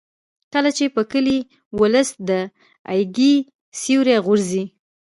کله 0.53 0.69
چې 0.77 0.85
په 0.95 1.01
کلي 1.11 1.37
ولس 1.79 2.09
د 2.29 2.31
ایږې 2.93 3.33
سیوری 3.79 4.17
غورځي. 4.25 4.63